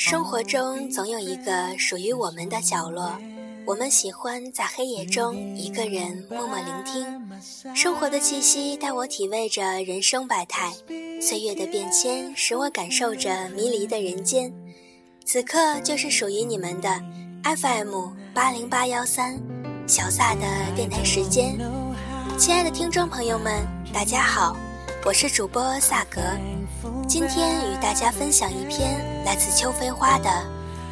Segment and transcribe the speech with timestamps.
[0.00, 3.12] 生活中总有一个属于我们的角落，
[3.66, 7.76] 我们喜欢在黑夜中一个人默默聆听。
[7.76, 10.72] 生活的气息带我体味着人生百态，
[11.20, 14.50] 岁月的变迁使我感受着迷离的人间。
[15.26, 16.88] 此刻就是属于你们的
[17.44, 19.38] FM 八零八幺三
[19.86, 20.40] 小撒的
[20.74, 21.58] 电台时间。
[22.38, 23.52] 亲爱的听众朋友们，
[23.92, 24.56] 大家好，
[25.04, 26.22] 我是主播萨格。
[27.10, 30.30] 今天与大家分享一篇来自秋飞花的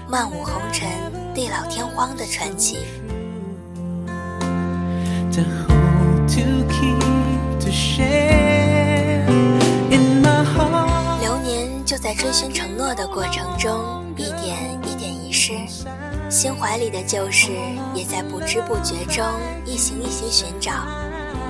[0.10, 0.88] 《万舞红尘，
[1.32, 2.78] 地老天荒》的传奇。
[11.20, 15.52] 流年就在追寻承诺的过程中，一点一点遗失；
[16.28, 17.52] 心怀里的旧事，
[17.94, 19.24] 也在不知不觉中
[19.64, 20.72] 一行一行寻找，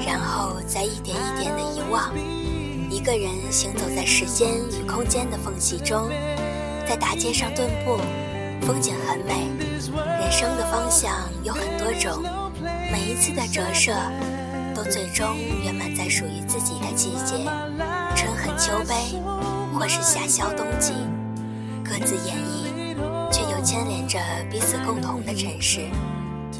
[0.06, 2.12] 然后再一点一点的遗忘。
[2.98, 6.10] 一个人行走在时间与空间的缝隙中，
[6.84, 7.96] 在大街上踱步，
[8.66, 9.46] 风景很美。
[10.20, 12.20] 人生的方向有很多种，
[12.90, 13.94] 每一次的折射，
[14.74, 15.28] 都最终
[15.62, 17.48] 圆满在属于自己的季节。
[18.16, 19.22] 春恨秋悲，
[19.72, 20.92] 或是夏消冬季，
[21.84, 22.96] 各自演绎，
[23.30, 24.18] 却又牵连着
[24.50, 25.82] 彼此共同的尘世。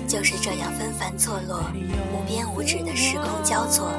[0.07, 1.65] 就是这样纷繁错落、
[2.15, 3.91] 无边无止的时空交错。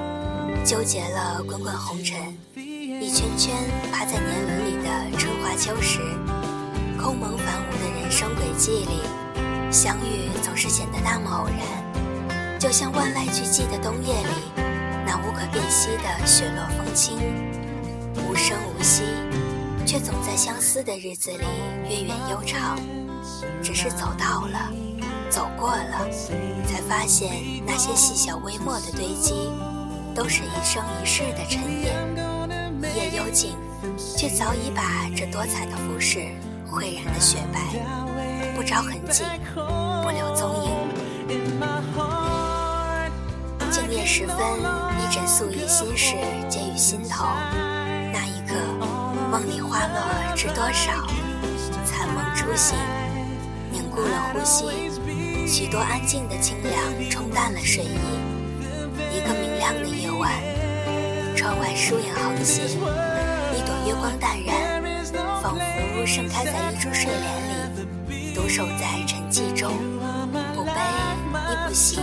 [0.65, 2.19] 纠结了滚滚红尘，
[2.55, 3.55] 一圈圈
[3.91, 5.99] 趴在年轮里的春华秋实，
[7.01, 14.63] 空蒙繁芜的人生轨迹里，相遇总是显得那么偶然，就像万籁俱寂的冬夜里，
[15.07, 17.17] 那无可辨析的雪落风清，
[18.15, 19.03] 无声无息，
[19.87, 21.45] 却总在相思的日子里
[21.89, 22.79] 源远悠长。
[23.63, 24.71] 只是走到了，
[25.29, 26.07] 走过了，
[26.67, 27.31] 才发现
[27.65, 29.49] 那些细小微末的堆积。
[30.15, 31.95] 都是一生一世的尘烟，
[32.81, 33.55] 一夜幽静，
[34.17, 36.27] 却早已把这多彩的服饰
[36.67, 37.59] 绘染得雪白，
[38.55, 39.23] 不着痕迹，
[39.55, 40.69] 不留踪影。
[43.71, 46.15] 静夜时分，一枕素衣心事
[46.49, 47.25] 结于心头，
[48.11, 48.55] 那一刻，
[49.31, 50.91] 梦里花落知多少？
[51.85, 52.75] 残梦初醒，
[53.71, 54.65] 凝固了呼吸，
[55.47, 58.28] 许多安静的清凉冲淡了睡意。
[59.75, 60.31] 的夜晚，
[61.35, 64.81] 窗外疏影横行，一朵月光淡然，
[65.41, 69.73] 仿佛盛开在一株睡莲里，独守在沉寂中，
[70.55, 71.99] 不悲亦不喜。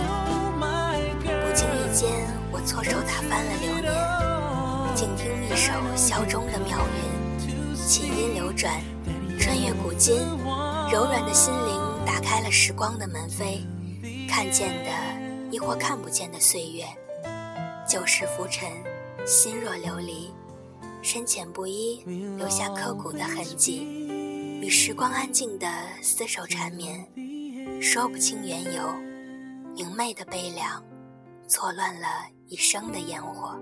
[1.23, 2.09] 不经意间，
[2.51, 3.91] 我错手打翻了流年，
[4.95, 8.79] 静听一首箫中的妙韵，琴音流转，
[9.39, 10.17] 穿越古今，
[10.91, 13.65] 柔软的心灵打开了时光的门扉，
[14.29, 14.91] 看见的
[15.51, 16.85] 亦或看不见的岁月。
[17.87, 18.69] 旧事浮沉，
[19.25, 20.29] 心若琉璃，
[21.01, 22.03] 深浅不一，
[22.37, 23.87] 留下刻骨的痕迹。
[24.61, 25.65] 与时光安静的
[26.03, 27.07] 厮守缠绵，
[27.81, 28.93] 说不清缘由。
[29.73, 30.83] 明媚的悲凉，
[31.47, 32.07] 错乱了
[32.47, 33.57] 一生的烟火。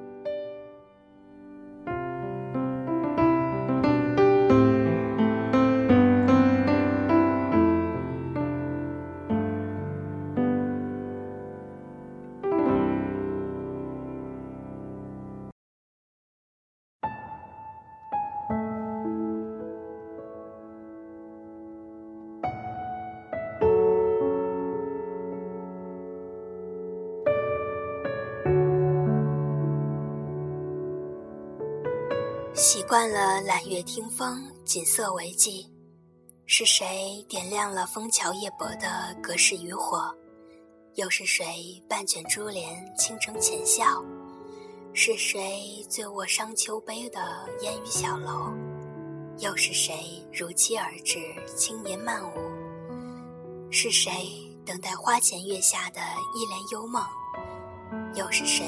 [32.66, 35.72] 习惯了揽月听风，锦瑟为寄。
[36.48, 40.12] 是谁点亮了枫桥夜泊的隔世渔火？
[40.96, 44.04] 又是谁半卷珠帘，倾城浅笑？
[44.96, 48.52] 是谁醉卧商丘碑的烟雨小楼？
[49.38, 51.20] 又是谁如期而至，
[51.56, 53.70] 轻吟慢舞？
[53.70, 54.12] 是谁
[54.66, 56.02] 等待花前月下的
[56.34, 57.06] 一帘幽梦？
[58.16, 58.66] 又是谁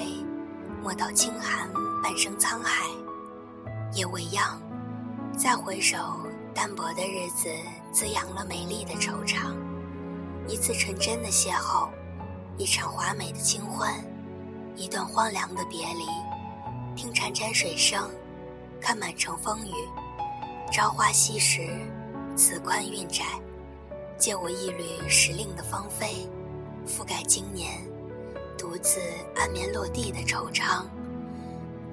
[0.83, 1.67] 莫道清寒，
[2.03, 2.85] 半生沧海？
[3.93, 4.61] 也未央，
[5.37, 5.97] 再回首，
[6.53, 7.49] 单薄的日子
[7.91, 9.55] 滋养了美丽的惆怅。
[10.47, 11.89] 一次纯真的邂逅，
[12.57, 13.93] 一场华美的清欢，
[14.75, 16.05] 一段荒凉的别离。
[16.95, 18.09] 听潺潺水声，
[18.79, 19.71] 看满城风雨。
[20.71, 21.67] 朝花夕拾，
[22.35, 23.23] 词宽韵窄，
[24.17, 26.27] 借我一缕时令的芳菲，
[26.85, 27.71] 覆盖今年
[28.57, 28.99] 独自
[29.35, 30.83] 安眠落地的惆怅。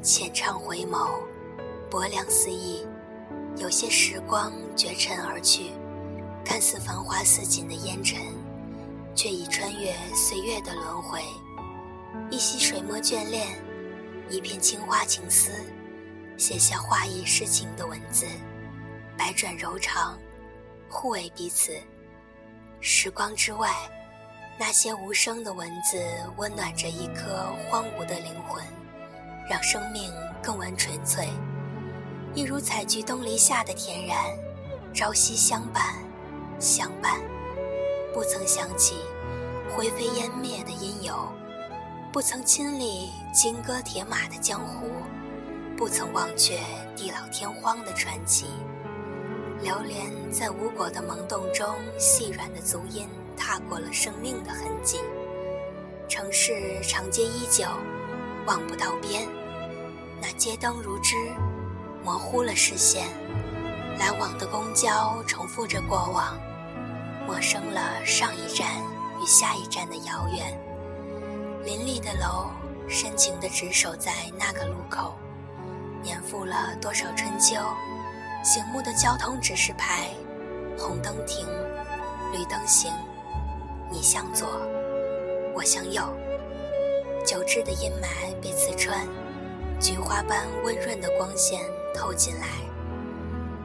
[0.02, 1.08] 浅唱回眸。
[1.94, 2.84] 薄凉四溢，
[3.56, 5.70] 有些时光绝尘而去，
[6.44, 8.20] 看似繁花似锦的烟尘，
[9.14, 11.22] 却已穿越岁月的轮回。
[12.32, 13.46] 一袭水墨眷恋，
[14.28, 15.52] 一片青花情思，
[16.36, 18.26] 写下画意诗情的文字，
[19.16, 20.18] 百转柔肠，
[20.90, 21.80] 互为彼此。
[22.80, 23.70] 时光之外，
[24.58, 26.04] 那些无声的文字
[26.38, 28.64] 温暖着一颗荒芜的灵魂，
[29.48, 30.12] 让生命
[30.42, 31.28] 更为纯粹。
[32.34, 34.16] 一如采菊东篱下的恬然，
[34.92, 35.94] 朝夕相伴，
[36.58, 37.20] 相伴，
[38.12, 38.96] 不曾想起
[39.70, 41.14] 灰飞烟灭的因由，
[42.12, 44.88] 不曾亲历金戈铁马的江湖，
[45.76, 46.58] 不曾忘却
[46.96, 48.46] 地老天荒的传奇。
[49.62, 54.98] 流连在无果的萌动中，细软的足音踏过了生命的痕迹。
[56.08, 57.64] 城市长街依旧，
[58.44, 59.24] 望不到边。
[60.20, 61.14] 那街灯如织，
[62.04, 63.06] 模糊了视线。
[63.98, 66.36] 来往的公交重复着过往，
[67.26, 68.68] 陌生了上一站
[69.22, 70.60] 与下一站的遥远。
[71.64, 72.50] 林立的楼
[72.88, 75.14] 深情地值守在那个路口，
[76.02, 77.56] 年复了多少春秋。
[78.42, 80.10] 醒目的交通指示牌，
[80.76, 81.46] 红灯停，
[82.32, 82.92] 绿灯行，
[83.90, 84.46] 你向左，
[85.54, 86.02] 我向右。
[87.24, 89.06] 久滞的阴霾被刺穿，
[89.80, 91.62] 菊花般温润的光线
[91.94, 92.48] 透进来。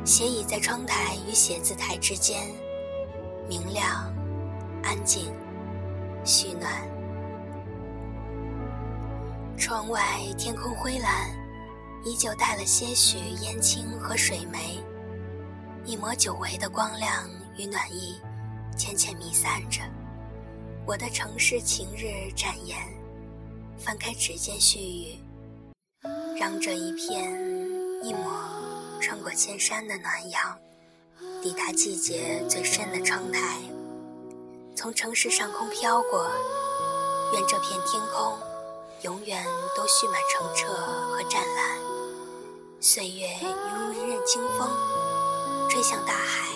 [0.05, 2.47] 斜倚在窗台与写字台之间，
[3.49, 4.13] 明亮，
[4.83, 5.33] 安静，
[6.23, 6.71] 煦暖。
[9.57, 10.01] 窗外
[10.37, 11.37] 天空灰蓝。
[12.05, 14.81] 依旧带了些许烟青和水梅，
[15.83, 18.17] 一抹久违的光亮与暖意，
[18.77, 19.81] 浅浅弥散着。
[20.85, 22.77] 我的城市晴日展颜，
[23.77, 25.19] 翻开指尖絮语，
[26.39, 27.48] 让这一片
[28.01, 28.31] 一抹
[29.01, 30.57] 穿过千山的暖阳，
[31.41, 33.57] 抵达季节最深的窗台，
[34.75, 36.29] 从城市上空飘过。
[37.33, 38.37] 愿这片天空。
[39.03, 39.45] 永远
[39.77, 41.79] 都蓄满澄澈和湛蓝，
[42.81, 44.69] 岁月犹如一任清风，
[45.69, 46.49] 吹向大海，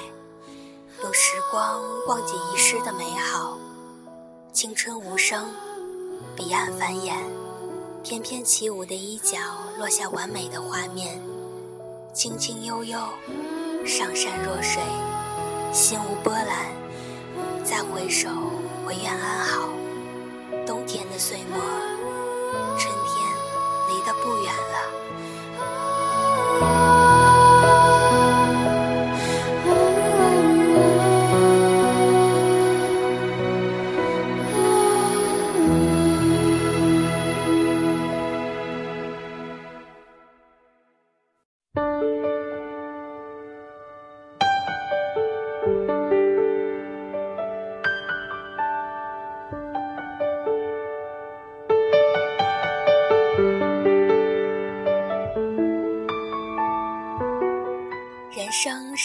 [1.03, 3.57] 用时光忘记遗失的美好。
[4.51, 5.49] 青春无声，
[6.35, 7.15] 彼岸繁衍，
[8.03, 9.37] 翩翩起舞的衣角
[9.79, 11.21] 落下完美的画面，
[12.13, 12.99] 轻轻悠悠，
[13.85, 14.83] 上善若水，
[15.71, 16.67] 心无波澜。
[17.63, 18.27] 再回首，
[18.85, 19.69] 我愿安好。
[20.67, 21.57] 冬天的岁末。
[22.77, 23.13] 春天
[23.89, 24.53] 离得不远
[26.59, 27.02] 了。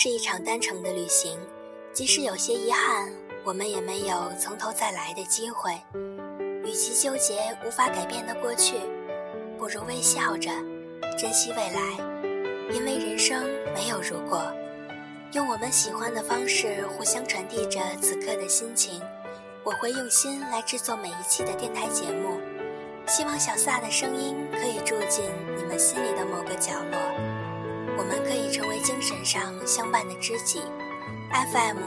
[0.00, 1.36] 是一场单程的旅行，
[1.92, 3.12] 即使有些遗憾，
[3.42, 5.72] 我们也没有从头再来的机会。
[6.64, 7.34] 与其纠结
[7.66, 8.76] 无法改变的过去，
[9.58, 10.52] 不如微笑着
[11.18, 11.80] 珍惜未来，
[12.72, 13.42] 因为人生
[13.74, 14.40] 没有如果。
[15.32, 19.02] 用我们喜欢的方式互相传递着此刻的心情。
[19.64, 22.38] 我会用心来制作每一期的电台节目，
[23.08, 25.24] 希望小撒的声音可以住进
[25.56, 27.37] 你们心里的某个角落。
[27.98, 30.62] 我们可以成为精神上相伴的知己。
[31.52, 31.78] FM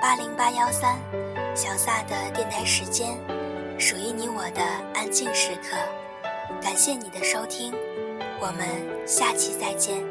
[0.00, 0.98] 八零八幺三，
[1.54, 3.18] 小撒的电台时间，
[3.78, 4.62] 属于你我的
[4.94, 5.76] 安静时刻。
[6.62, 7.74] 感谢你的收听，
[8.40, 10.02] 我们下期再见。